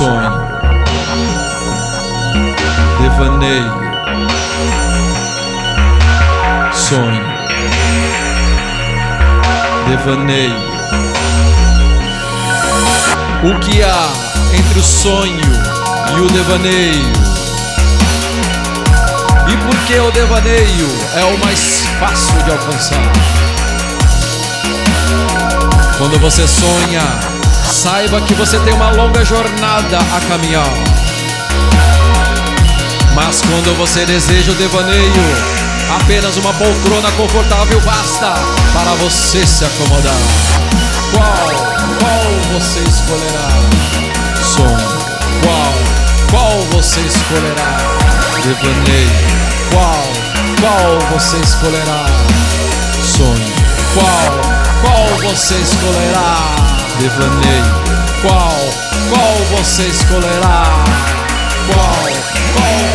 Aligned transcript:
sonho, 0.00 0.32
devaneio, 3.02 3.70
sonho, 6.72 7.24
devaneio. 9.86 10.56
O 13.44 13.58
que 13.60 13.82
há 13.82 14.08
entre 14.58 14.78
o 14.78 14.82
sonho 14.82 15.38
e 16.16 16.20
o 16.22 16.26
devaneio? 16.28 17.12
E 19.48 19.56
por 19.58 19.84
que 19.84 19.98
o 19.98 20.10
devaneio 20.12 20.88
é 21.14 21.24
o 21.24 21.38
mais 21.44 21.84
fácil 21.98 22.42
de 22.44 22.50
alcançar? 22.52 23.12
Quando 25.98 26.18
você 26.18 26.48
sonha, 26.48 27.29
saiba 27.70 28.20
que 28.22 28.34
você 28.34 28.58
tem 28.60 28.74
uma 28.74 28.90
longa 28.90 29.24
jornada 29.24 29.98
a 29.98 30.20
caminhar. 30.28 30.72
Mas 33.14 33.40
quando 33.42 33.76
você 33.76 34.04
deseja 34.04 34.50
o 34.50 34.54
devaneio, 34.56 35.22
apenas 35.96 36.36
uma 36.36 36.52
poltrona 36.54 37.10
confortável 37.12 37.80
basta 37.82 38.34
para 38.72 38.94
você 38.94 39.46
se 39.46 39.64
acomodar. 39.64 40.14
Qual, 41.12 41.48
qual 42.00 42.60
você 42.60 42.80
escolherá? 42.80 43.48
Sonho. 44.42 45.00
Qual, 45.42 45.74
qual 46.30 46.62
você 46.72 47.00
escolherá? 47.00 47.76
Devaneio. 48.42 49.10
Qual, 49.70 50.08
qual 50.60 50.98
você 51.12 51.36
escolherá? 51.36 52.06
Sonho. 53.02 53.52
Qual, 53.94 54.49
qual 54.80 55.06
você 55.30 55.54
escolherá? 55.56 56.56
Devaneio. 56.98 57.90
Qual, 58.22 58.56
qual 59.08 59.58
você 59.58 59.82
escolherá? 59.86 60.62
Qual, 61.66 62.02
qual 62.54 62.89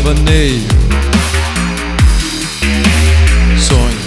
devaneio, 0.00 0.66
sonho, 3.58 4.00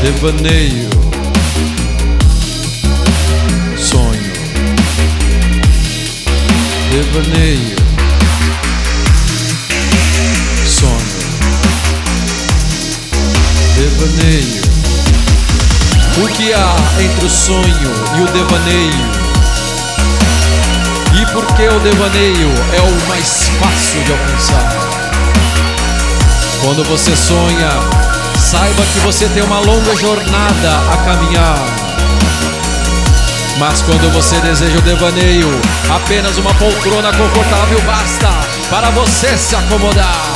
devaneio, 0.00 0.88
sonho, 3.76 4.32
devaneio, 6.90 7.76
sonho, 10.66 10.96
devaneio. 13.76 14.66
O 16.24 16.28
que 16.28 16.54
há 16.54 16.74
entre 17.02 17.26
o 17.26 17.28
sonho 17.28 17.92
e 18.16 18.22
o 18.22 18.26
devaneio? 18.32 19.25
E 21.18 21.26
por 21.32 21.46
que 21.54 21.66
o 21.66 21.80
devaneio 21.80 22.48
é 22.74 22.80
o 22.80 23.08
mais 23.08 23.48
fácil 23.58 24.04
de 24.04 24.12
alcançar? 24.12 24.68
Quando 26.62 26.84
você 26.84 27.16
sonha, 27.16 27.70
saiba 28.38 28.82
que 28.84 28.98
você 29.00 29.26
tem 29.30 29.42
uma 29.42 29.60
longa 29.60 29.96
jornada 29.96 30.76
a 30.92 30.96
caminhar. 30.98 31.58
Mas 33.58 33.80
quando 33.80 34.12
você 34.12 34.38
deseja 34.40 34.76
o 34.76 34.82
devaneio, 34.82 35.48
apenas 35.88 36.36
uma 36.36 36.52
poltrona 36.54 37.10
confortável 37.12 37.80
basta 37.86 38.28
para 38.68 38.90
você 38.90 39.38
se 39.38 39.56
acomodar. 39.56 40.35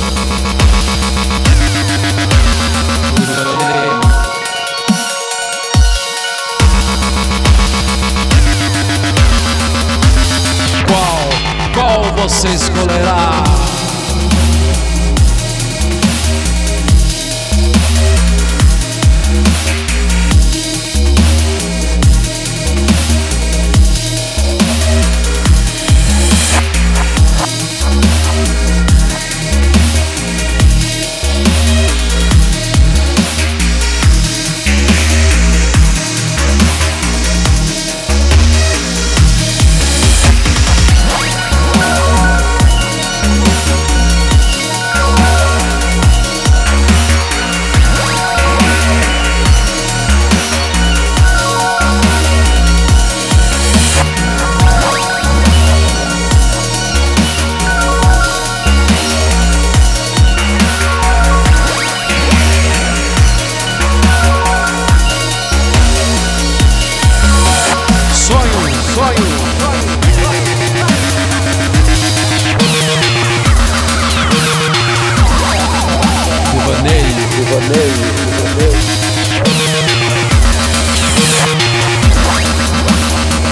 rodeio. 77.51 77.91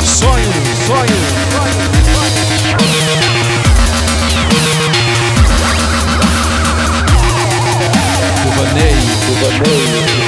Sonho, 0.05 0.51
sonho. 0.87 1.19
Cubaneio. 8.43 10.18